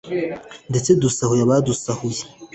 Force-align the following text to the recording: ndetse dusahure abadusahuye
ndetse 0.69 0.89
dusahure 1.01 1.41
abadusahuye 1.45 2.21